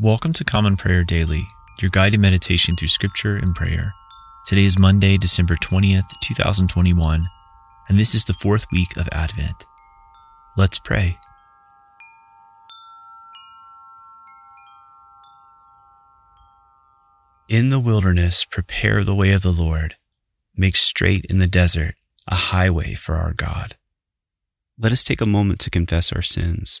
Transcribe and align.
Welcome 0.00 0.32
to 0.34 0.44
Common 0.44 0.76
Prayer 0.76 1.02
Daily, 1.02 1.48
your 1.82 1.90
guided 1.90 2.20
meditation 2.20 2.76
through 2.76 2.86
scripture 2.86 3.34
and 3.34 3.52
prayer. 3.52 3.92
Today 4.46 4.62
is 4.62 4.78
Monday, 4.78 5.16
December 5.18 5.56
20th, 5.56 6.08
2021, 6.22 7.26
and 7.88 7.98
this 7.98 8.14
is 8.14 8.24
the 8.24 8.32
fourth 8.32 8.68
week 8.70 8.96
of 8.96 9.08
Advent. 9.10 9.66
Let's 10.56 10.78
pray. 10.78 11.18
In 17.48 17.70
the 17.70 17.80
wilderness, 17.80 18.44
prepare 18.44 19.02
the 19.02 19.16
way 19.16 19.32
of 19.32 19.42
the 19.42 19.50
Lord. 19.50 19.96
Make 20.56 20.76
straight 20.76 21.24
in 21.24 21.40
the 21.40 21.48
desert 21.48 21.96
a 22.28 22.36
highway 22.36 22.94
for 22.94 23.16
our 23.16 23.32
God. 23.32 23.74
Let 24.78 24.92
us 24.92 25.02
take 25.02 25.20
a 25.20 25.26
moment 25.26 25.58
to 25.62 25.70
confess 25.70 26.12
our 26.12 26.22
sins. 26.22 26.80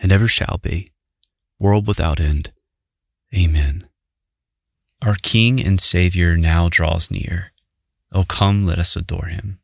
and 0.00 0.10
ever 0.10 0.26
shall 0.26 0.58
be, 0.62 0.88
world 1.58 1.86
without 1.86 2.20
end. 2.20 2.52
Amen. 3.36 3.84
Our 5.02 5.16
King 5.22 5.64
and 5.64 5.80
Savior 5.80 6.36
now 6.36 6.68
draws 6.68 7.10
near. 7.10 7.52
O 8.12 8.24
come, 8.24 8.66
let 8.66 8.78
us 8.78 8.96
adore 8.96 9.26
him. 9.26 9.60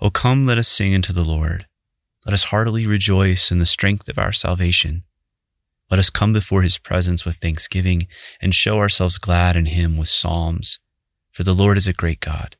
O 0.00 0.10
come, 0.10 0.46
let 0.46 0.58
us 0.58 0.68
sing 0.68 0.94
unto 0.94 1.12
the 1.12 1.24
Lord. 1.24 1.66
Let 2.26 2.34
us 2.34 2.44
heartily 2.44 2.86
rejoice 2.86 3.50
in 3.50 3.58
the 3.58 3.66
strength 3.66 4.08
of 4.08 4.18
our 4.18 4.32
salvation. 4.32 5.04
Let 5.90 5.98
us 5.98 6.10
come 6.10 6.32
before 6.32 6.62
his 6.62 6.78
presence 6.78 7.24
with 7.24 7.36
thanksgiving 7.36 8.06
and 8.40 8.54
show 8.54 8.78
ourselves 8.78 9.18
glad 9.18 9.56
in 9.56 9.66
him 9.66 9.96
with 9.96 10.08
psalms. 10.08 10.78
For 11.32 11.44
the 11.44 11.54
Lord 11.54 11.76
is 11.76 11.88
a 11.88 11.94
great 11.94 12.20
God 12.20 12.56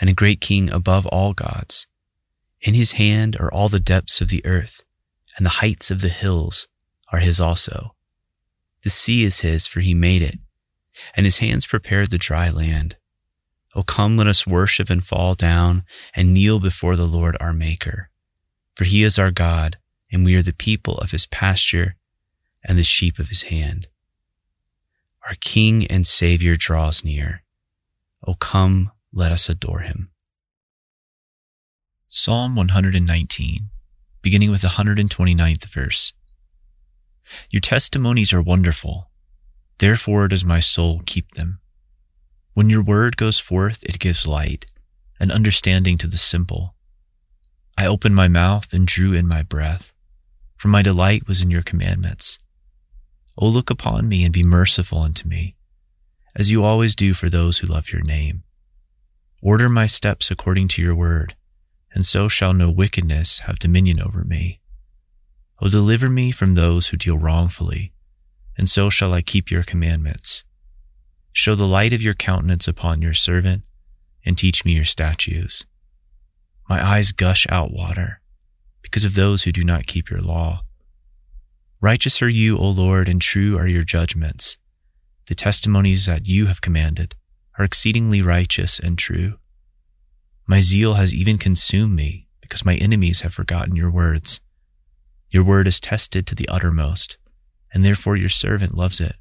and 0.00 0.08
a 0.08 0.14
great 0.14 0.40
King 0.40 0.70
above 0.70 1.06
all 1.06 1.32
gods. 1.32 1.86
In 2.60 2.74
his 2.74 2.92
hand 2.92 3.36
are 3.40 3.52
all 3.52 3.68
the 3.68 3.80
depths 3.80 4.20
of 4.20 4.28
the 4.28 4.44
earth, 4.46 4.84
and 5.36 5.46
the 5.46 5.50
heights 5.60 5.90
of 5.90 6.00
the 6.00 6.08
hills 6.08 6.68
are 7.12 7.20
his 7.20 7.40
also. 7.40 7.94
The 8.82 8.90
sea 8.90 9.24
is 9.24 9.40
his, 9.40 9.66
for 9.66 9.80
he 9.80 9.94
made 9.94 10.22
it, 10.22 10.38
and 11.14 11.24
his 11.24 11.38
hands 11.38 11.66
prepared 11.66 12.10
the 12.10 12.18
dry 12.18 12.50
land. 12.50 12.96
O 13.74 13.82
come, 13.82 14.16
let 14.16 14.26
us 14.26 14.46
worship 14.46 14.90
and 14.90 15.04
fall 15.04 15.34
down 15.34 15.84
and 16.14 16.34
kneel 16.34 16.58
before 16.60 16.96
the 16.96 17.06
Lord 17.06 17.36
our 17.40 17.52
Maker. 17.52 18.10
For 18.74 18.84
he 18.84 19.02
is 19.02 19.18
our 19.18 19.30
God, 19.30 19.78
and 20.10 20.24
we 20.24 20.34
are 20.34 20.42
the 20.42 20.52
people 20.52 20.94
of 20.98 21.10
his 21.10 21.26
pasture 21.26 21.96
and 22.64 22.76
the 22.76 22.84
sheep 22.84 23.18
of 23.18 23.28
his 23.28 23.44
hand. 23.44 23.88
Our 25.26 25.34
King 25.40 25.86
and 25.86 26.06
Savior 26.06 26.56
draws 26.56 27.04
near. 27.04 27.42
O 28.26 28.34
come, 28.34 28.90
let 29.12 29.32
us 29.32 29.48
adore 29.48 29.80
him. 29.80 30.10
Psalm 32.08 32.56
119, 32.56 33.70
beginning 34.22 34.50
with 34.50 34.62
the 34.62 34.68
129th 34.68 35.66
verse. 35.66 36.12
Your 37.50 37.60
testimonies 37.60 38.32
are 38.32 38.42
wonderful. 38.42 39.10
Therefore 39.78 40.28
does 40.28 40.44
my 40.44 40.60
soul 40.60 41.02
keep 41.06 41.32
them. 41.32 41.60
When 42.54 42.68
your 42.68 42.82
word 42.82 43.16
goes 43.16 43.38
forth, 43.38 43.84
it 43.84 43.98
gives 43.98 44.26
light 44.26 44.66
and 45.18 45.30
understanding 45.30 45.96
to 45.98 46.06
the 46.06 46.18
simple. 46.18 46.74
I 47.78 47.86
opened 47.86 48.14
my 48.14 48.28
mouth 48.28 48.72
and 48.72 48.86
drew 48.86 49.12
in 49.12 49.28
my 49.28 49.42
breath, 49.42 49.94
for 50.56 50.68
my 50.68 50.82
delight 50.82 51.28
was 51.28 51.42
in 51.42 51.50
your 51.50 51.62
commandments. 51.62 52.38
O 53.38 53.48
look 53.48 53.70
upon 53.70 54.08
me 54.08 54.24
and 54.24 54.32
be 54.32 54.42
merciful 54.42 54.98
unto 54.98 55.28
me, 55.28 55.56
as 56.36 56.50
you 56.50 56.64
always 56.64 56.94
do 56.94 57.14
for 57.14 57.30
those 57.30 57.58
who 57.58 57.66
love 57.66 57.92
your 57.92 58.02
name. 58.02 58.42
Order 59.40 59.68
my 59.70 59.86
steps 59.86 60.30
according 60.30 60.68
to 60.68 60.82
your 60.82 60.94
word, 60.94 61.36
and 61.92 62.04
so 62.04 62.28
shall 62.28 62.52
no 62.52 62.70
wickedness 62.70 63.40
have 63.40 63.58
dominion 63.58 64.00
over 64.00 64.24
me. 64.24 64.60
O 65.60 65.68
deliver 65.68 66.08
me 66.08 66.30
from 66.30 66.54
those 66.54 66.88
who 66.88 66.96
deal 66.96 67.18
wrongfully, 67.18 67.92
and 68.56 68.68
so 68.68 68.90
shall 68.90 69.12
I 69.12 69.22
keep 69.22 69.50
your 69.50 69.62
commandments. 69.62 70.44
Show 71.32 71.54
the 71.54 71.66
light 71.66 71.92
of 71.92 72.02
your 72.02 72.14
countenance 72.14 72.66
upon 72.66 73.02
your 73.02 73.14
servant, 73.14 73.62
and 74.24 74.36
teach 74.36 74.64
me 74.64 74.72
your 74.72 74.84
statutes. 74.84 75.64
My 76.68 76.84
eyes 76.84 77.12
gush 77.12 77.46
out 77.50 77.72
water 77.72 78.20
because 78.82 79.04
of 79.04 79.14
those 79.14 79.42
who 79.42 79.52
do 79.52 79.64
not 79.64 79.86
keep 79.86 80.10
your 80.10 80.20
law. 80.20 80.62
Righteous 81.82 82.22
are 82.22 82.28
you, 82.28 82.58
O 82.58 82.68
Lord, 82.68 83.08
and 83.08 83.20
true 83.20 83.56
are 83.56 83.66
your 83.66 83.84
judgments. 83.84 84.58
The 85.26 85.34
testimonies 85.34 86.06
that 86.06 86.28
you 86.28 86.46
have 86.46 86.60
commanded 86.60 87.14
are 87.58 87.64
exceedingly 87.64 88.22
righteous 88.22 88.78
and 88.78 88.96
true. 88.96 89.39
My 90.50 90.60
zeal 90.60 90.94
has 90.94 91.14
even 91.14 91.38
consumed 91.38 91.94
me 91.94 92.26
because 92.40 92.64
my 92.64 92.74
enemies 92.74 93.20
have 93.20 93.32
forgotten 93.32 93.76
your 93.76 93.88
words. 93.88 94.40
Your 95.32 95.44
word 95.44 95.68
is 95.68 95.78
tested 95.78 96.26
to 96.26 96.34
the 96.34 96.48
uttermost, 96.48 97.18
and 97.72 97.84
therefore 97.84 98.16
your 98.16 98.28
servant 98.28 98.74
loves 98.74 98.98
it. 98.98 99.14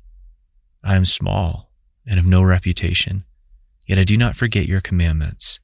I 0.84 0.96
am 0.96 1.06
small 1.06 1.72
and 2.04 2.18
of 2.18 2.26
no 2.26 2.42
reputation, 2.42 3.26
yet 3.86 4.00
I 4.00 4.06
do 4.06 4.18
not 4.18 4.36
forget 4.36 4.66
your 4.66 4.82
commandments. 4.82 5.60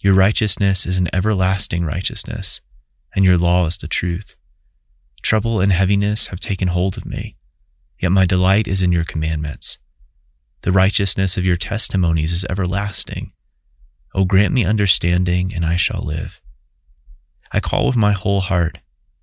Your 0.00 0.12
righteousness 0.12 0.84
is 0.84 0.98
an 0.98 1.08
everlasting 1.10 1.82
righteousness, 1.82 2.60
and 3.14 3.24
your 3.24 3.38
law 3.38 3.64
is 3.64 3.78
the 3.78 3.88
truth. 3.88 4.36
Trouble 5.22 5.58
and 5.58 5.72
heaviness 5.72 6.26
have 6.26 6.38
taken 6.38 6.68
hold 6.68 6.98
of 6.98 7.06
me, 7.06 7.38
yet 7.98 8.12
my 8.12 8.26
delight 8.26 8.68
is 8.68 8.82
in 8.82 8.92
your 8.92 9.06
commandments. 9.06 9.78
The 10.64 10.70
righteousness 10.70 11.38
of 11.38 11.46
your 11.46 11.56
testimonies 11.56 12.30
is 12.30 12.44
everlasting. 12.50 13.32
O 14.16 14.24
grant 14.24 14.54
me 14.54 14.64
understanding, 14.64 15.52
and 15.54 15.64
I 15.64 15.76
shall 15.76 16.02
live. 16.02 16.40
I 17.52 17.60
call 17.60 17.86
with 17.86 17.96
my 17.96 18.12
whole 18.12 18.40
heart. 18.40 18.78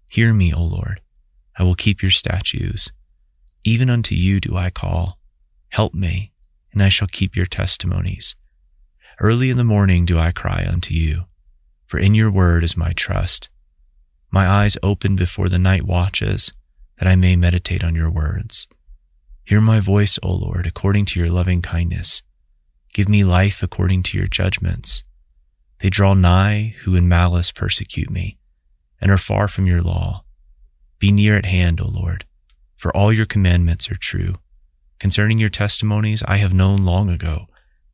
Hear 0.08 0.34
me, 0.34 0.54
O 0.54 0.62
Lord. 0.62 1.02
I 1.58 1.64
will 1.64 1.74
keep 1.74 2.04
your 2.04 2.12
statutes. 2.12 2.92
Even 3.64 3.90
unto 3.90 4.14
you 4.14 4.40
do 4.40 4.56
I 4.56 4.70
call. 4.70 5.18
Help 5.70 5.96
me, 5.96 6.32
and 6.72 6.84
I 6.84 6.90
shall 6.90 7.08
keep 7.08 7.36
your 7.36 7.48
testimonies. 7.48 8.36
Early 9.20 9.50
in 9.50 9.58
the 9.58 9.64
morning 9.64 10.06
do 10.06 10.20
I 10.20 10.32
cry 10.32 10.64
unto 10.72 10.94
you, 10.94 11.26
for 11.88 12.00
in 12.00 12.14
your 12.14 12.32
word 12.32 12.64
is 12.64 12.78
my 12.78 12.94
trust. 12.94 13.50
My 14.32 14.48
eyes 14.48 14.78
open 14.84 15.16
before 15.16 15.50
the 15.50 15.60
night 15.60 15.84
watches, 15.84 16.54
that 17.00 17.08
I 17.08 17.16
may 17.16 17.36
meditate 17.36 17.84
on 17.84 17.96
your 17.96 18.12
words. 18.12 18.68
Hear 19.44 19.60
my 19.60 19.80
voice, 19.80 20.20
O 20.22 20.32
Lord, 20.32 20.68
according 20.68 21.06
to 21.08 21.20
your 21.20 21.32
loving 21.32 21.64
kindness. 21.64 22.22
Give 22.94 23.10
me 23.10 23.24
life 23.24 23.64
according 23.64 24.04
to 24.04 24.18
your 24.18 24.28
judgments. 24.28 25.04
They 25.80 25.90
draw 25.90 26.14
nigh 26.14 26.76
who 26.84 26.96
in 26.96 27.10
malice 27.10 27.52
persecute 27.52 28.10
me, 28.10 28.38
and 29.02 29.10
are 29.10 29.18
far 29.18 29.48
from 29.48 29.66
your 29.66 29.82
law. 29.82 30.24
Be 31.00 31.12
near 31.12 31.36
at 31.36 31.46
hand, 31.46 31.82
O 31.82 31.88
Lord, 31.88 32.26
for 32.78 32.96
all 32.96 33.12
your 33.12 33.26
commandments 33.26 33.90
are 33.92 33.98
true. 33.98 34.36
Concerning 35.00 35.40
your 35.40 35.50
testimonies, 35.50 36.24
I 36.28 36.38
have 36.38 36.54
known 36.54 36.86
long 36.86 37.10
ago 37.10 37.48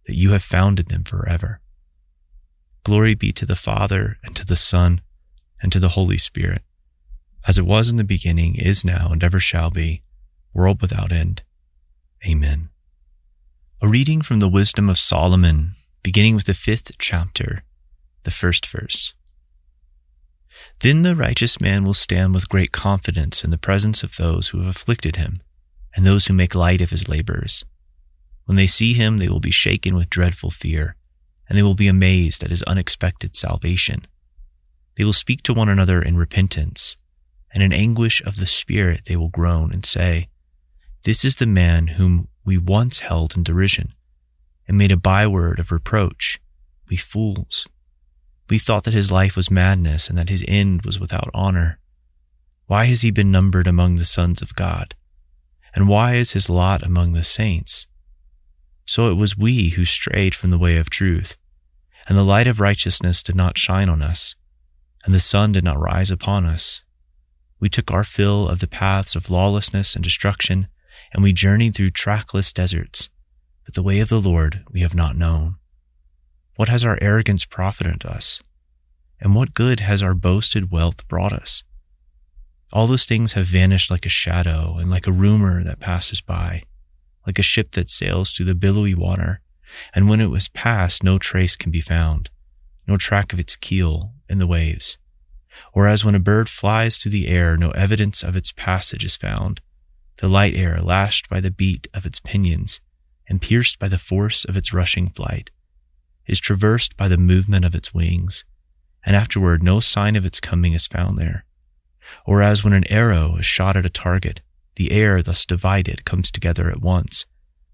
that 0.06 0.16
you 0.16 0.32
have 0.32 0.44
founded 0.44 0.90
them 0.90 1.04
forever. 1.04 1.62
Glory 2.84 3.16
be 3.16 3.32
to 3.32 3.46
the 3.46 3.56
Father, 3.56 4.18
and 4.24 4.36
to 4.36 4.46
the 4.46 4.56
Son, 4.56 5.02
and 5.62 5.72
to 5.72 5.80
the 5.80 5.90
Holy 5.90 6.18
Spirit, 6.18 6.62
as 7.48 7.58
it 7.58 7.66
was 7.66 7.90
in 7.90 7.98
the 7.98 8.04
beginning, 8.04 8.56
is 8.56 8.84
now, 8.84 9.10
and 9.12 9.24
ever 9.24 9.40
shall 9.40 9.72
be, 9.72 10.04
world 10.54 10.82
without 10.82 11.12
end. 11.12 11.44
Amen. 12.28 12.70
A 13.82 13.88
reading 13.88 14.22
from 14.22 14.42
the 14.42 14.50
Wisdom 14.50 14.90
of 14.90 14.98
Solomon, 14.98 15.72
beginning 16.04 16.36
with 16.36 16.44
the 16.44 16.54
fifth 16.54 16.98
chapter, 16.98 17.64
the 18.24 18.32
first 18.32 18.66
verse. 18.66 19.14
Then 20.82 21.04
the 21.04 21.16
righteous 21.16 21.62
man 21.62 21.86
will 21.86 21.94
stand 21.94 22.34
with 22.34 22.50
great 22.50 22.74
confidence 22.74 23.42
in 23.42 23.52
the 23.52 23.58
presence 23.58 24.04
of 24.04 24.18
those 24.18 24.50
who 24.50 24.58
have 24.58 24.68
afflicted 24.68 25.16
him 25.16 25.42
and 25.96 26.06
those 26.06 26.28
who 26.28 26.34
make 26.34 26.56
light 26.56 26.82
of 26.82 26.90
his 26.90 27.08
labors. 27.08 27.64
When 28.44 28.58
they 28.58 28.68
see 28.68 28.92
him, 28.92 29.18
they 29.18 29.30
will 29.30 29.40
be 29.40 29.50
shaken 29.50 29.96
with 29.96 30.10
dreadful 30.10 30.52
fear, 30.52 30.98
and 31.48 31.58
they 31.58 31.64
will 31.64 31.74
be 31.74 31.88
amazed 31.88 32.44
at 32.44 32.52
his 32.52 32.64
unexpected 32.64 33.34
salvation. 33.34 34.02
They 34.98 35.06
will 35.06 35.14
speak 35.14 35.42
to 35.44 35.54
one 35.54 35.70
another 35.70 36.02
in 36.02 36.18
repentance, 36.18 36.98
and 37.54 37.64
in 37.64 37.72
anguish 37.72 38.22
of 38.26 38.36
the 38.36 38.46
spirit 38.46 39.06
they 39.06 39.16
will 39.16 39.30
groan 39.30 39.72
and 39.72 39.86
say, 39.86 40.28
This 41.06 41.24
is 41.24 41.36
the 41.36 41.48
man 41.48 41.88
whom 41.88 42.28
we 42.50 42.58
once 42.58 43.02
held 43.02 43.38
in 43.38 43.44
derision, 43.44 43.94
and 44.68 44.76
made 44.76 44.92
a 44.92 44.98
byword 44.98 45.60
of 45.60 45.72
reproach. 45.72 46.40
We 46.90 46.96
fools. 46.96 47.68
We 48.50 48.58
thought 48.58 48.86
that 48.86 48.94
his 48.96 49.12
life 49.12 49.36
was 49.36 49.52
madness 49.52 50.10
and 50.10 50.18
that 50.18 50.30
his 50.30 50.44
end 50.48 50.82
was 50.82 51.00
without 51.00 51.30
honor. 51.32 51.78
Why 52.66 52.86
has 52.86 53.02
he 53.02 53.12
been 53.12 53.32
numbered 53.32 53.68
among 53.68 53.98
the 53.98 54.04
sons 54.04 54.42
of 54.42 54.56
God? 54.56 54.96
And 55.76 55.88
why 55.88 56.16
is 56.16 56.32
his 56.32 56.50
lot 56.50 56.82
among 56.82 57.12
the 57.12 57.22
saints? 57.22 57.86
So 58.84 59.12
it 59.12 59.14
was 59.14 59.38
we 59.38 59.70
who 59.70 59.86
strayed 59.86 60.34
from 60.34 60.50
the 60.50 60.58
way 60.58 60.78
of 60.78 60.90
truth, 60.90 61.38
and 62.08 62.18
the 62.18 62.24
light 62.24 62.48
of 62.48 62.60
righteousness 62.60 63.22
did 63.22 63.36
not 63.36 63.60
shine 63.60 63.90
on 63.90 64.02
us, 64.02 64.36
and 65.06 65.14
the 65.14 65.20
sun 65.20 65.52
did 65.52 65.64
not 65.64 65.80
rise 65.80 66.10
upon 66.10 66.48
us. 66.48 66.82
We 67.60 67.70
took 67.70 67.94
our 67.94 68.04
fill 68.04 68.50
of 68.50 68.60
the 68.60 68.68
paths 68.68 69.16
of 69.16 69.30
lawlessness 69.30 69.94
and 69.94 70.04
destruction, 70.04 70.68
and 71.14 71.24
we 71.24 71.34
journeyed 71.34 71.76
through 71.76 71.92
trackless 71.92 72.54
deserts, 72.54 73.10
but 73.66 73.74
the 73.74 73.84
way 73.84 74.00
of 74.00 74.10
the 74.10 74.20
Lord 74.20 74.64
we 74.72 74.82
have 74.82 74.96
not 74.96 75.16
known. 75.16 75.56
What 76.56 76.70
has 76.70 76.86
our 76.86 76.98
arrogance 77.02 77.46
profited 77.46 78.06
us? 78.06 78.42
And 79.22 79.36
what 79.36 79.54
good 79.54 79.80
has 79.82 80.02
our 80.02 80.14
boasted 80.14 80.72
wealth 80.72 81.08
brought 81.08 81.34
us? 81.34 81.64
All 82.72 82.88
those 82.88 83.06
things 83.06 83.34
have 83.34 83.46
vanished 83.46 83.90
like 83.90 84.06
a 84.06 84.10
shadow 84.10 84.78
and 84.78 84.92
like 84.92 85.08
a 85.08 85.12
rumor 85.12 85.64
that 85.64 85.80
passes 85.80 86.22
by, 86.22 86.64
like 87.26 87.40
a 87.40 87.44
ship 87.44 87.72
that 87.72 87.90
sails 87.90 88.32
through 88.32 88.46
the 88.46 88.56
billowy 88.56 88.94
water, 88.94 89.42
and 89.94 90.10
when 90.10 90.22
it 90.22 90.30
was 90.30 90.50
past, 90.50 91.04
no 91.04 91.18
trace 91.18 91.56
can 91.56 91.72
be 91.72 91.82
found, 91.82 92.30
no 92.88 92.98
track 92.98 93.34
of 93.34 93.40
its 93.40 93.56
keel 93.56 94.14
in 94.30 94.38
the 94.38 94.48
waves. 94.48 94.98
Or 95.74 95.88
as 95.88 96.06
when 96.06 96.16
a 96.16 96.20
bird 96.20 96.50
flies 96.50 96.98
through 96.98 97.12
the 97.12 97.28
air, 97.28 97.58
no 97.58 97.72
evidence 97.72 98.24
of 98.24 98.36
its 98.36 98.52
passage 98.52 99.04
is 99.04 99.16
found, 99.16 99.62
the 100.20 100.28
light 100.28 100.56
air 100.56 100.82
lashed 100.82 101.30
by 101.30 101.40
the 101.40 101.52
beat 101.52 101.88
of 101.94 102.06
its 102.06 102.20
pinions 102.20 102.82
and 103.30 103.42
pierced 103.42 103.80
by 103.80 103.88
the 103.88 103.98
force 103.98 104.44
of 104.44 104.58
its 104.58 104.74
rushing 104.74 105.08
flight 105.08 105.50
is 106.26 106.40
traversed 106.40 106.98
by 106.98 107.08
the 107.08 107.18
movement 107.18 107.64
of 107.64 107.74
its 107.74 107.94
wings, 107.94 108.44
and 109.06 109.16
afterward 109.16 109.64
no 109.64 109.80
sign 109.80 110.16
of 110.16 110.26
its 110.26 110.40
coming 110.40 110.74
is 110.74 110.88
found 110.88 111.18
there. 111.18 111.46
Or 112.26 112.42
as 112.42 112.64
when 112.64 112.74
an 112.74 112.92
arrow 112.92 113.38
is 113.38 113.46
shot 113.46 113.78
at 113.78 113.86
a 113.86 113.90
target, 113.90 114.42
the 114.76 114.92
air 114.92 115.24
thus 115.24 115.46
divided 115.46 116.06
comes 116.06 116.32
together 116.32 116.70
at 116.70 116.82
once, 116.82 117.26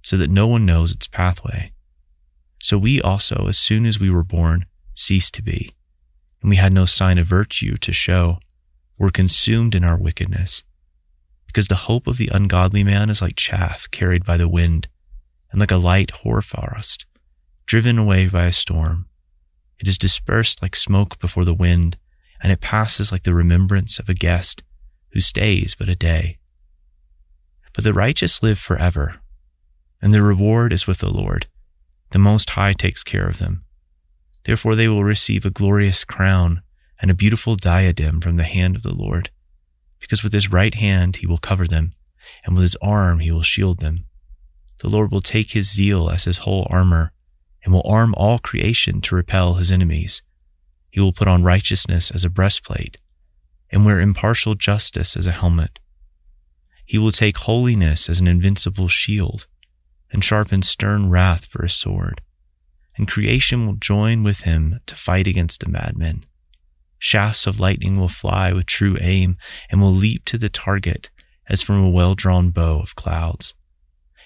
so 0.01 0.15
that 0.17 0.29
no 0.29 0.47
one 0.47 0.65
knows 0.65 0.91
its 0.91 1.07
pathway. 1.07 1.71
So 2.61 2.77
we 2.77 3.01
also, 3.01 3.47
as 3.47 3.57
soon 3.57 3.85
as 3.85 3.99
we 3.99 4.09
were 4.09 4.23
born, 4.23 4.65
ceased 4.93 5.33
to 5.35 5.43
be, 5.43 5.71
and 6.41 6.49
we 6.49 6.55
had 6.57 6.71
no 6.71 6.85
sign 6.85 7.17
of 7.17 7.27
virtue 7.27 7.75
to 7.77 7.91
show, 7.91 8.39
were 8.99 9.09
consumed 9.09 9.75
in 9.75 9.83
our 9.83 9.97
wickedness. 9.97 10.63
Because 11.55 11.69
the 11.69 11.87
hope 11.87 12.05
of 12.05 12.17
the 12.17 12.29
ungodly 12.33 12.83
man 12.83 13.09
is 13.09 13.21
like 13.21 13.37
chaff 13.37 13.89
carried 13.89 14.25
by 14.25 14.35
the 14.35 14.49
wind, 14.49 14.89
and 15.53 15.59
like 15.61 15.71
a 15.71 15.77
light 15.77 16.11
hoarfrost 16.11 17.05
driven 17.65 17.97
away 17.97 18.27
by 18.27 18.47
a 18.47 18.51
storm. 18.51 19.05
It 19.79 19.87
is 19.87 19.97
dispersed 19.97 20.61
like 20.61 20.75
smoke 20.75 21.17
before 21.17 21.45
the 21.45 21.53
wind, 21.53 21.95
and 22.43 22.51
it 22.51 22.59
passes 22.59 23.09
like 23.09 23.21
the 23.21 23.33
remembrance 23.33 23.99
of 23.99 24.09
a 24.09 24.13
guest 24.13 24.63
who 25.13 25.21
stays 25.21 25.75
but 25.75 25.87
a 25.87 25.95
day. 25.95 26.39
But 27.73 27.85
the 27.85 27.93
righteous 27.93 28.43
live 28.43 28.59
forever, 28.59 29.21
and 30.01 30.11
their 30.11 30.23
reward 30.23 30.73
is 30.73 30.87
with 30.87 30.97
the 30.97 31.09
Lord. 31.09 31.47
The 32.09 32.19
Most 32.19 32.49
High 32.49 32.73
takes 32.73 33.01
care 33.01 33.29
of 33.29 33.37
them. 33.37 33.63
Therefore 34.43 34.75
they 34.75 34.89
will 34.89 35.05
receive 35.05 35.45
a 35.45 35.51
glorious 35.51 36.03
crown 36.03 36.63
and 37.01 37.09
a 37.09 37.15
beautiful 37.15 37.55
diadem 37.55 38.19
from 38.19 38.35
the 38.35 38.43
hand 38.43 38.75
of 38.75 38.83
the 38.83 38.93
Lord, 38.93 39.29
because 40.05 40.23
with 40.23 40.33
his 40.33 40.51
right 40.51 40.75
hand 40.75 41.15
he 41.15 41.25
will 41.25 41.39
cover 41.39 41.65
them, 41.65 41.91
and 42.45 42.53
with 42.53 42.61
his 42.61 42.77
arm 42.79 43.17
he 43.19 43.31
will 43.31 43.41
shield 43.41 43.79
them. 43.79 44.05
The 44.81 44.87
Lord 44.87 45.11
will 45.11 45.21
take 45.21 45.53
his 45.53 45.73
zeal 45.73 46.11
as 46.11 46.25
his 46.25 46.39
whole 46.39 46.67
armor 46.69 47.11
and 47.63 47.73
will 47.73 47.81
arm 47.89 48.13
all 48.15 48.37
creation 48.37 49.01
to 49.01 49.15
repel 49.15 49.55
his 49.55 49.71
enemies. 49.71 50.21
He 50.91 50.99
will 50.99 51.11
put 51.11 51.27
on 51.27 51.43
righteousness 51.43 52.11
as 52.11 52.23
a 52.23 52.29
breastplate 52.29 52.97
and 53.71 53.83
wear 53.83 53.99
impartial 53.99 54.53
justice 54.53 55.17
as 55.17 55.25
a 55.25 55.31
helmet. 55.31 55.79
He 56.85 56.99
will 56.99 57.11
take 57.11 57.37
holiness 57.37 58.07
as 58.07 58.19
an 58.19 58.27
invincible 58.27 58.87
shield 58.87 59.47
and 60.11 60.23
sharpen 60.23 60.61
stern 60.61 61.09
wrath 61.09 61.45
for 61.45 61.65
a 61.65 61.69
sword. 61.69 62.21
And 62.95 63.07
creation 63.07 63.65
will 63.65 63.73
join 63.73 64.21
with 64.21 64.41
him 64.41 64.81
to 64.85 64.93
fight 64.93 65.25
against 65.25 65.61
the 65.61 65.71
madmen. 65.71 66.27
Shafts 66.97 67.45
of 67.45 67.59
lightning 67.59 67.97
will 67.97 68.07
fly 68.07 68.53
with 68.53 68.65
true 68.65 68.97
aim 69.01 69.37
and 69.69 69.81
will 69.81 69.91
leap 69.91 70.25
to 70.25 70.37
the 70.37 70.49
target 70.49 71.09
as 71.47 71.61
from 71.61 71.83
a 71.83 71.89
well 71.89 72.15
drawn 72.15 72.49
bow 72.49 72.79
of 72.79 72.95
clouds 72.95 73.53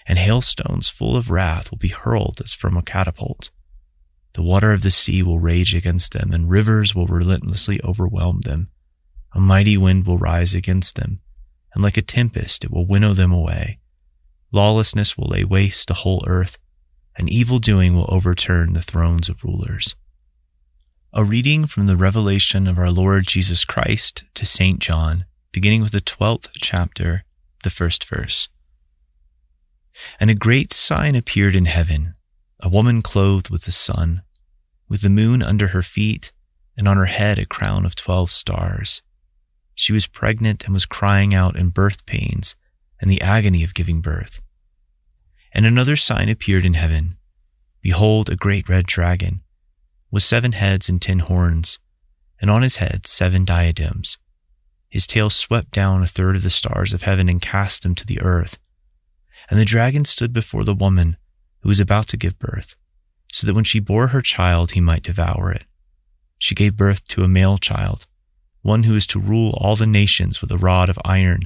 and 0.09 0.17
hailstones 0.17 0.89
full 0.89 1.15
of 1.15 1.29
wrath 1.29 1.69
will 1.69 1.77
be 1.77 1.89
hurled 1.89 2.41
as 2.43 2.55
from 2.55 2.75
a 2.75 2.81
catapult. 2.81 3.51
The 4.33 4.41
water 4.41 4.73
of 4.73 4.81
the 4.81 4.89
sea 4.89 5.21
will 5.21 5.39
rage 5.39 5.75
against 5.75 6.13
them, 6.13 6.33
and 6.33 6.49
rivers 6.49 6.95
will 6.95 7.05
relentlessly 7.05 7.79
overwhelm 7.83 8.41
them. 8.41 8.71
A 9.33 9.39
mighty 9.39 9.77
wind 9.77 10.07
will 10.07 10.17
rise 10.17 10.55
against 10.55 10.95
them, 10.95 11.19
and 11.75 11.83
like 11.83 11.95
a 11.95 12.01
tempest 12.01 12.63
it 12.63 12.71
will 12.71 12.87
winnow 12.87 13.13
them 13.13 13.31
away. 13.31 13.79
Lawlessness 14.51 15.15
will 15.15 15.27
lay 15.27 15.43
waste 15.43 15.87
the 15.87 15.93
whole 15.93 16.23
earth, 16.25 16.57
and 17.15 17.29
evil 17.29 17.59
doing 17.59 17.95
will 17.95 18.09
overturn 18.09 18.73
the 18.73 18.81
thrones 18.81 19.29
of 19.29 19.43
rulers. 19.43 19.95
A 21.11 21.23
reading 21.23 21.65
from 21.65 21.87
the 21.87 21.97
Revelation 21.97 22.67
of 22.67 22.77
our 22.77 22.91
Lord 22.91 23.25
Jesus 23.25 23.65
Christ 23.65 24.25
to 24.35 24.45
St. 24.45 24.77
John, 24.77 25.25
beginning 25.51 25.81
with 25.81 25.91
the 25.91 26.01
12th 26.01 26.51
chapter, 26.61 27.25
the 27.63 27.71
first 27.71 28.07
verse. 28.07 28.47
And 30.19 30.29
a 30.29 30.35
great 30.35 30.71
sign 30.71 31.15
appeared 31.15 31.55
in 31.55 31.65
heaven 31.65 32.13
a 32.59 32.69
woman 32.69 33.01
clothed 33.01 33.49
with 33.49 33.63
the 33.63 33.71
sun, 33.71 34.21
with 34.87 35.01
the 35.01 35.09
moon 35.09 35.41
under 35.41 35.69
her 35.69 35.81
feet, 35.81 36.31
and 36.77 36.87
on 36.87 36.97
her 36.97 37.05
head 37.05 37.39
a 37.39 37.45
crown 37.47 37.87
of 37.87 37.95
twelve 37.95 38.29
stars. 38.29 39.01
She 39.73 39.91
was 39.91 40.05
pregnant 40.05 40.65
and 40.65 40.75
was 40.75 40.85
crying 40.85 41.33
out 41.33 41.57
in 41.57 41.69
birth 41.69 42.05
pains 42.05 42.55
and 43.01 43.09
the 43.09 43.21
agony 43.21 43.63
of 43.63 43.73
giving 43.73 44.01
birth. 44.01 44.43
And 45.55 45.65
another 45.65 45.95
sign 45.95 46.29
appeared 46.29 46.65
in 46.65 46.75
heaven 46.75 47.17
Behold, 47.81 48.29
a 48.29 48.35
great 48.35 48.69
red 48.69 48.85
dragon, 48.85 49.41
with 50.11 50.23
seven 50.23 50.53
heads 50.53 50.89
and 50.89 51.01
ten 51.01 51.19
horns, 51.19 51.79
and 52.41 52.49
on 52.49 52.61
his 52.61 52.77
head 52.77 53.05
seven 53.05 53.45
diadems. 53.45 54.17
His 54.89 55.05
tail 55.05 55.29
swept 55.29 55.71
down 55.71 56.01
a 56.01 56.07
third 56.07 56.35
of 56.35 56.43
the 56.43 56.49
stars 56.49 56.93
of 56.93 57.03
heaven 57.03 57.29
and 57.29 57.41
cast 57.41 57.83
them 57.83 57.93
to 57.95 58.05
the 58.05 58.21
earth. 58.21 58.57
And 59.49 59.59
the 59.59 59.65
dragon 59.65 60.05
stood 60.05 60.33
before 60.33 60.63
the 60.63 60.73
woman 60.73 61.17
who 61.61 61.69
was 61.69 61.79
about 61.79 62.07
to 62.07 62.17
give 62.17 62.39
birth, 62.39 62.75
so 63.31 63.45
that 63.45 63.53
when 63.53 63.63
she 63.63 63.79
bore 63.79 64.07
her 64.07 64.21
child, 64.21 64.71
he 64.71 64.81
might 64.81 65.03
devour 65.03 65.51
it. 65.51 65.65
She 66.39 66.55
gave 66.55 66.77
birth 66.77 67.03
to 67.09 67.23
a 67.23 67.27
male 67.27 67.57
child, 67.57 68.07
one 68.61 68.83
who 68.83 68.95
is 68.95 69.05
to 69.07 69.19
rule 69.19 69.53
all 69.57 69.75
the 69.75 69.87
nations 69.87 70.41
with 70.41 70.51
a 70.51 70.57
rod 70.57 70.89
of 70.89 70.99
iron. 71.05 71.43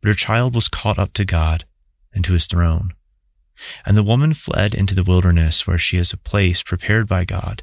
But 0.00 0.08
her 0.08 0.14
child 0.14 0.54
was 0.54 0.68
caught 0.68 0.98
up 0.98 1.12
to 1.14 1.24
God 1.24 1.64
and 2.12 2.24
to 2.24 2.32
his 2.32 2.46
throne. 2.46 2.92
And 3.84 3.96
the 3.96 4.02
woman 4.02 4.34
fled 4.34 4.74
into 4.74 4.94
the 4.94 5.04
wilderness 5.04 5.66
where 5.66 5.78
she 5.78 5.96
has 5.98 6.12
a 6.12 6.18
place 6.18 6.62
prepared 6.62 7.06
by 7.06 7.24
God, 7.24 7.62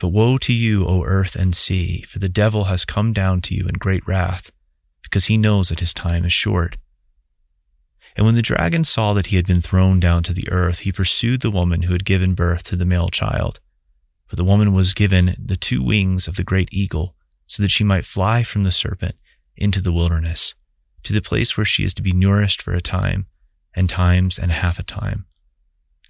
But 0.00 0.08
woe 0.08 0.38
to 0.38 0.52
you, 0.54 0.86
O 0.86 1.04
earth 1.04 1.36
and 1.36 1.54
sea, 1.54 2.00
for 2.02 2.18
the 2.18 2.28
devil 2.30 2.64
has 2.64 2.86
come 2.86 3.12
down 3.12 3.42
to 3.42 3.54
you 3.54 3.66
in 3.66 3.74
great 3.74 4.06
wrath, 4.06 4.50
because 5.02 5.26
he 5.26 5.36
knows 5.36 5.68
that 5.68 5.80
his 5.80 5.92
time 5.92 6.24
is 6.24 6.32
short. 6.32 6.78
And 8.16 8.24
when 8.24 8.34
the 8.34 8.42
dragon 8.42 8.82
saw 8.82 9.12
that 9.12 9.26
he 9.26 9.36
had 9.36 9.46
been 9.46 9.60
thrown 9.60 10.00
down 10.00 10.22
to 10.24 10.32
the 10.32 10.50
earth, 10.50 10.80
he 10.80 10.90
pursued 10.90 11.42
the 11.42 11.50
woman 11.50 11.82
who 11.82 11.92
had 11.92 12.06
given 12.06 12.32
birth 12.32 12.62
to 12.64 12.76
the 12.76 12.86
male 12.86 13.08
child. 13.08 13.60
For 14.26 14.36
the 14.36 14.44
woman 14.44 14.72
was 14.72 14.94
given 14.94 15.36
the 15.38 15.56
two 15.56 15.82
wings 15.82 16.26
of 16.26 16.36
the 16.36 16.44
great 16.44 16.70
eagle, 16.72 17.14
so 17.46 17.62
that 17.62 17.70
she 17.70 17.84
might 17.84 18.06
fly 18.06 18.42
from 18.42 18.62
the 18.62 18.72
serpent 18.72 19.16
into 19.54 19.82
the 19.82 19.92
wilderness, 19.92 20.54
to 21.02 21.12
the 21.12 21.20
place 21.20 21.58
where 21.58 21.64
she 21.66 21.84
is 21.84 21.92
to 21.94 22.02
be 22.02 22.12
nourished 22.12 22.62
for 22.62 22.72
a 22.72 22.80
time, 22.80 23.26
and 23.74 23.88
times 23.88 24.38
and 24.38 24.50
half 24.50 24.78
a 24.78 24.82
time. 24.82 25.26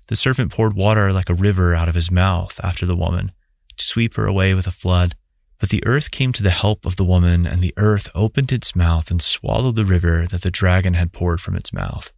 The 0.06 0.16
serpent 0.16 0.52
poured 0.52 0.74
water 0.74 1.12
like 1.12 1.28
a 1.28 1.34
river 1.34 1.74
out 1.74 1.88
of 1.88 1.96
his 1.96 2.10
mouth 2.10 2.60
after 2.62 2.86
the 2.86 2.96
woman, 2.96 3.32
to 3.80 3.86
sweep 3.86 4.14
her 4.14 4.26
away 4.26 4.54
with 4.54 4.66
a 4.66 4.72
flood. 4.72 5.14
But 5.58 5.70
the 5.70 5.84
earth 5.86 6.10
came 6.10 6.32
to 6.32 6.42
the 6.42 6.50
help 6.50 6.86
of 6.86 6.96
the 6.96 7.04
woman, 7.04 7.46
and 7.46 7.60
the 7.60 7.74
earth 7.76 8.08
opened 8.14 8.52
its 8.52 8.76
mouth 8.76 9.10
and 9.10 9.20
swallowed 9.20 9.76
the 9.76 9.84
river 9.84 10.26
that 10.26 10.42
the 10.42 10.50
dragon 10.50 10.94
had 10.94 11.12
poured 11.12 11.40
from 11.40 11.56
its 11.56 11.72
mouth. 11.72 12.12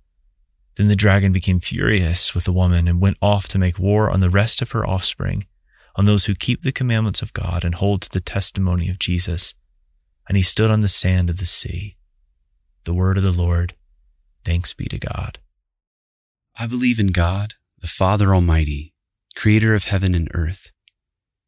Then 0.77 0.89
the 0.89 0.97
dragon 0.97 1.33
became 1.33 1.61
furious 1.61 2.35
with 2.35 2.45
the 2.45 2.53
woman 2.53 2.89
and 2.89 3.01
went 3.01 3.19
off 3.21 3.49
to 3.49 3.59
make 3.59 3.79
war 3.79 4.11
on 4.11 4.21
the 4.21 4.31
rest 4.31 4.63
of 4.63 4.71
her 4.71 4.87
offspring, 4.87 5.45
on 5.97 6.05
those 6.05 6.27
who 6.27 6.35
keep 6.35 6.63
the 6.63 6.73
commandments 6.73 7.21
of 7.21 7.33
God 7.33 7.65
and 7.65 7.75
hold 7.75 8.03
to 8.03 8.11
the 8.11 8.21
testimony 8.21 8.89
of 8.89 8.99
Jesus. 8.99 9.55
And 10.29 10.37
he 10.37 10.43
stood 10.43 10.71
on 10.71 10.81
the 10.81 10.89
sand 10.89 11.29
of 11.29 11.39
the 11.39 11.47
sea. 11.47 11.97
The 12.85 12.95
word 12.95 13.17
of 13.17 13.23
the 13.23 13.33
Lord. 13.33 13.75
Thanks 14.45 14.73
be 14.73 14.87
to 14.87 14.99
God. 14.99 15.39
I 16.59 16.67
believe 16.67 16.99
in 16.99 17.09
God, 17.09 17.55
the 17.79 17.87
Father 17.87 18.35
Almighty, 18.35 18.95
creator 19.35 19.75
of 19.75 19.85
heaven 19.85 20.15
and 20.15 20.29
earth. 20.33 20.71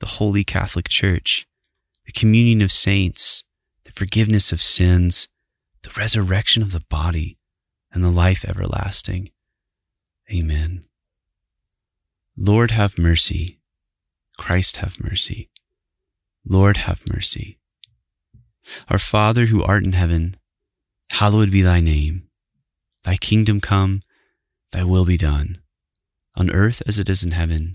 the 0.00 0.06
Holy 0.06 0.44
Catholic 0.44 0.88
Church, 0.88 1.46
the 2.06 2.12
communion 2.12 2.60
of 2.62 2.72
saints, 2.72 3.44
the 3.84 3.92
forgiveness 3.92 4.52
of 4.52 4.60
sins, 4.60 5.28
the 5.82 5.92
resurrection 5.96 6.62
of 6.62 6.72
the 6.72 6.84
body, 6.88 7.36
and 7.92 8.02
the 8.02 8.10
life 8.10 8.44
everlasting. 8.44 9.30
Amen. 10.32 10.82
Lord, 12.36 12.72
have 12.72 12.98
mercy. 12.98 13.60
Christ, 14.36 14.78
have 14.78 15.00
mercy. 15.00 15.50
Lord, 16.44 16.78
have 16.78 17.08
mercy. 17.08 17.58
Our 18.90 18.98
Father 18.98 19.46
who 19.46 19.62
art 19.62 19.84
in 19.84 19.92
heaven, 19.92 20.34
hallowed 21.10 21.52
be 21.52 21.62
thy 21.62 21.80
name. 21.80 22.28
Thy 23.04 23.16
kingdom 23.16 23.60
come, 23.60 24.00
thy 24.72 24.82
will 24.82 25.04
be 25.04 25.16
done, 25.16 25.58
on 26.36 26.50
earth 26.50 26.82
as 26.88 26.98
it 26.98 27.08
is 27.08 27.22
in 27.22 27.32
heaven. 27.32 27.74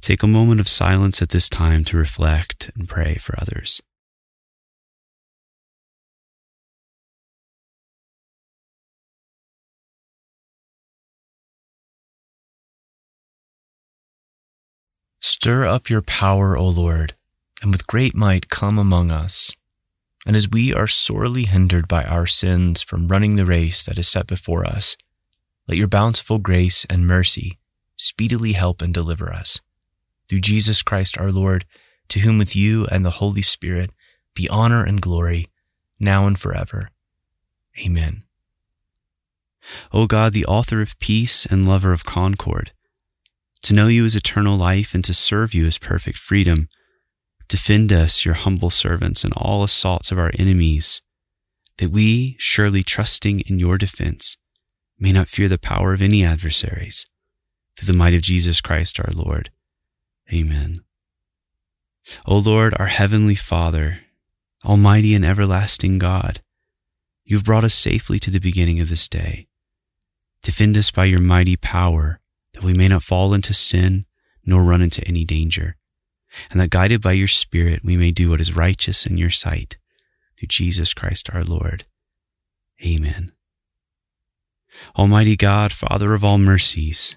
Take 0.00 0.22
a 0.22 0.26
moment 0.26 0.60
of 0.60 0.68
silence 0.68 1.22
at 1.22 1.30
this 1.30 1.48
time 1.48 1.84
to 1.84 1.96
reflect 1.96 2.70
and 2.76 2.88
pray 2.88 3.14
for 3.16 3.34
others. 3.40 3.80
Stir 15.44 15.66
up 15.66 15.90
your 15.90 16.00
power, 16.00 16.56
O 16.56 16.66
Lord, 16.66 17.12
and 17.60 17.70
with 17.70 17.86
great 17.86 18.16
might 18.16 18.48
come 18.48 18.78
among 18.78 19.10
us. 19.10 19.54
And 20.26 20.36
as 20.36 20.48
we 20.48 20.72
are 20.72 20.86
sorely 20.86 21.44
hindered 21.44 21.86
by 21.86 22.04
our 22.04 22.26
sins 22.26 22.82
from 22.82 23.08
running 23.08 23.36
the 23.36 23.44
race 23.44 23.84
that 23.84 23.98
is 23.98 24.08
set 24.08 24.26
before 24.26 24.64
us, 24.64 24.96
let 25.68 25.76
your 25.76 25.88
bountiful 25.88 26.38
grace 26.38 26.86
and 26.86 27.06
mercy 27.06 27.58
speedily 27.96 28.52
help 28.52 28.80
and 28.80 28.94
deliver 28.94 29.30
us. 29.32 29.60
Through 30.28 30.40
Jesus 30.40 30.82
Christ 30.82 31.18
our 31.18 31.32
Lord, 31.32 31.64
to 32.08 32.20
whom 32.20 32.38
with 32.38 32.54
you 32.54 32.86
and 32.86 33.04
the 33.04 33.10
Holy 33.10 33.42
Spirit 33.42 33.90
be 34.34 34.48
honor 34.48 34.84
and 34.84 35.00
glory, 35.00 35.46
now 36.00 36.26
and 36.26 36.38
forever. 36.38 36.88
Amen. 37.84 38.24
O 39.92 40.06
God, 40.06 40.32
the 40.32 40.46
author 40.46 40.82
of 40.82 40.98
peace 40.98 41.46
and 41.46 41.66
lover 41.66 41.92
of 41.92 42.04
concord, 42.04 42.72
to 43.62 43.74
know 43.74 43.86
you 43.86 44.04
is 44.04 44.14
eternal 44.14 44.58
life 44.58 44.94
and 44.94 45.02
to 45.04 45.14
serve 45.14 45.54
you 45.54 45.66
is 45.66 45.78
perfect 45.78 46.18
freedom. 46.18 46.68
Defend 47.48 47.92
us, 47.92 48.24
your 48.24 48.34
humble 48.34 48.70
servants, 48.70 49.24
in 49.24 49.32
all 49.32 49.62
assaults 49.62 50.12
of 50.12 50.18
our 50.18 50.30
enemies, 50.38 51.00
that 51.78 51.90
we, 51.90 52.36
surely 52.38 52.82
trusting 52.82 53.40
in 53.40 53.58
your 53.58 53.78
defense, 53.78 54.36
may 54.98 55.12
not 55.12 55.28
fear 55.28 55.48
the 55.48 55.58
power 55.58 55.94
of 55.94 56.02
any 56.02 56.22
adversaries. 56.24 57.06
Through 57.76 57.92
the 57.92 57.98
might 57.98 58.14
of 58.14 58.22
Jesus 58.22 58.60
Christ 58.60 59.00
our 59.00 59.12
Lord. 59.12 59.50
Amen. 60.32 60.80
O 62.26 62.38
Lord, 62.38 62.74
our 62.78 62.86
heavenly 62.86 63.34
Father, 63.34 64.00
Almighty 64.64 65.14
and 65.14 65.24
everlasting 65.24 65.98
God, 65.98 66.40
you 67.24 67.36
have 67.36 67.44
brought 67.44 67.64
us 67.64 67.74
safely 67.74 68.18
to 68.18 68.30
the 68.30 68.40
beginning 68.40 68.80
of 68.80 68.90
this 68.90 69.08
day. 69.08 69.46
Defend 70.42 70.76
us 70.76 70.90
by 70.90 71.06
your 71.06 71.20
mighty 71.20 71.56
power, 71.56 72.18
that 72.52 72.64
we 72.64 72.74
may 72.74 72.88
not 72.88 73.02
fall 73.02 73.32
into 73.32 73.54
sin 73.54 74.04
nor 74.44 74.62
run 74.62 74.82
into 74.82 75.06
any 75.06 75.24
danger 75.24 75.76
and 76.50 76.60
that 76.60 76.70
guided 76.70 77.02
by 77.02 77.12
your 77.12 77.28
Spirit 77.28 77.84
we 77.84 77.96
may 77.96 78.10
do 78.10 78.30
what 78.30 78.40
is 78.40 78.56
righteous 78.56 79.06
in 79.06 79.16
your 79.16 79.30
sight, 79.30 79.76
through 80.36 80.48
Jesus 80.48 80.94
Christ 80.94 81.30
our 81.32 81.44
Lord. 81.44 81.84
Amen. 82.84 83.32
Almighty 84.98 85.36
God, 85.36 85.72
Father 85.72 86.14
of 86.14 86.24
all 86.24 86.38
mercies, 86.38 87.16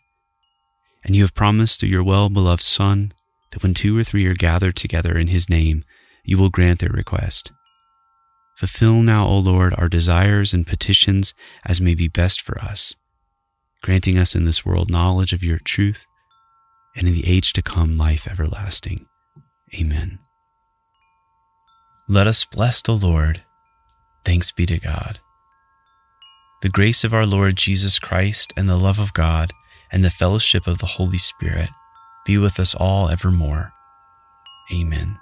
And 1.03 1.15
you 1.15 1.23
have 1.23 1.33
promised 1.33 1.79
through 1.79 1.89
your 1.89 2.03
well 2.03 2.29
beloved 2.29 2.61
Son 2.61 3.11
that 3.51 3.63
when 3.63 3.73
two 3.73 3.97
or 3.97 4.03
three 4.03 4.25
are 4.27 4.33
gathered 4.33 4.75
together 4.75 5.17
in 5.17 5.27
his 5.27 5.49
name, 5.49 5.83
you 6.23 6.37
will 6.37 6.49
grant 6.49 6.79
their 6.79 6.89
request. 6.89 7.51
Fulfill 8.57 9.01
now, 9.01 9.25
O 9.27 9.37
Lord, 9.37 9.73
our 9.77 9.89
desires 9.89 10.53
and 10.53 10.67
petitions 10.67 11.33
as 11.65 11.81
may 11.81 11.95
be 11.95 12.07
best 12.07 12.41
for 12.41 12.59
us, 12.59 12.95
granting 13.81 14.17
us 14.17 14.35
in 14.35 14.45
this 14.45 14.65
world 14.65 14.91
knowledge 14.91 15.33
of 15.33 15.43
your 15.43 15.57
truth, 15.57 16.05
and 16.95 17.07
in 17.07 17.13
the 17.13 17.27
age 17.27 17.53
to 17.53 17.61
come 17.61 17.97
life 17.97 18.27
everlasting. 18.29 19.07
Amen. 19.79 20.19
Let 22.07 22.27
us 22.27 22.45
bless 22.45 22.81
the 22.81 22.93
Lord. 22.93 23.43
Thanks 24.25 24.51
be 24.51 24.65
to 24.65 24.79
God. 24.79 25.19
The 26.61 26.69
grace 26.69 27.03
of 27.03 27.13
our 27.13 27.25
Lord 27.25 27.55
Jesus 27.55 27.97
Christ 27.97 28.53
and 28.55 28.69
the 28.69 28.77
love 28.77 28.99
of 28.99 29.13
God 29.13 29.53
and 29.91 30.03
the 30.03 30.09
fellowship 30.09 30.67
of 30.67 30.79
the 30.79 30.85
Holy 30.85 31.17
Spirit 31.17 31.69
be 32.25 32.37
with 32.37 32.59
us 32.59 32.75
all 32.75 33.09
evermore. 33.09 33.73
Amen. 34.73 35.19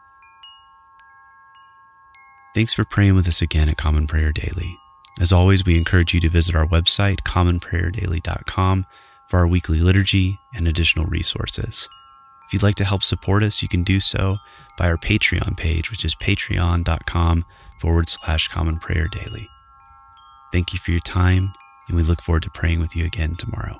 Thanks 2.53 2.73
for 2.73 2.85
praying 2.85 3.15
with 3.15 3.27
us 3.27 3.41
again 3.41 3.69
at 3.69 3.77
Common 3.77 4.07
Prayer 4.07 4.31
Daily. 4.31 4.77
As 5.21 5.33
always, 5.33 5.65
we 5.65 5.77
encourage 5.77 6.13
you 6.13 6.19
to 6.21 6.29
visit 6.29 6.55
our 6.55 6.65
website, 6.65 7.21
commonprayerdaily.com, 7.21 8.85
for 9.27 9.39
our 9.39 9.47
weekly 9.47 9.79
liturgy 9.79 10.39
and 10.55 10.67
additional 10.67 11.05
resources. 11.05 11.89
If 12.47 12.53
you'd 12.53 12.63
like 12.63 12.75
to 12.75 12.85
help 12.85 13.03
support 13.03 13.43
us, 13.43 13.61
you 13.61 13.69
can 13.69 13.83
do 13.83 13.99
so 13.99 14.37
by 14.77 14.87
our 14.87 14.97
Patreon 14.97 15.57
page, 15.57 15.91
which 15.91 16.03
is 16.03 16.15
patreon.com 16.15 17.45
forward 17.79 18.09
slash 18.09 18.47
common 18.47 18.79
prayer 18.79 19.07
daily. 19.07 19.47
Thank 20.51 20.73
you 20.73 20.79
for 20.79 20.91
your 20.91 21.01
time, 21.01 21.53
and 21.87 21.95
we 21.95 22.03
look 22.03 22.21
forward 22.21 22.43
to 22.43 22.49
praying 22.49 22.79
with 22.79 22.95
you 22.95 23.05
again 23.05 23.35
tomorrow. 23.35 23.79